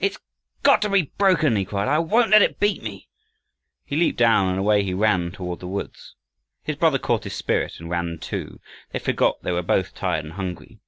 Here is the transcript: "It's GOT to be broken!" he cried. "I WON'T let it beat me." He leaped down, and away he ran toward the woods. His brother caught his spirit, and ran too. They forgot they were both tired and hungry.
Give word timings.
"It's 0.00 0.18
GOT 0.64 0.82
to 0.82 0.88
be 0.88 1.12
broken!" 1.16 1.54
he 1.54 1.64
cried. 1.64 1.86
"I 1.86 2.00
WON'T 2.00 2.30
let 2.30 2.42
it 2.42 2.58
beat 2.58 2.82
me." 2.82 3.06
He 3.84 3.94
leaped 3.94 4.18
down, 4.18 4.48
and 4.48 4.58
away 4.58 4.82
he 4.82 4.92
ran 4.92 5.30
toward 5.30 5.60
the 5.60 5.68
woods. 5.68 6.16
His 6.64 6.74
brother 6.74 6.98
caught 6.98 7.22
his 7.22 7.36
spirit, 7.36 7.78
and 7.78 7.88
ran 7.88 8.18
too. 8.18 8.58
They 8.90 8.98
forgot 8.98 9.40
they 9.42 9.52
were 9.52 9.62
both 9.62 9.94
tired 9.94 10.24
and 10.24 10.34
hungry. 10.34 10.80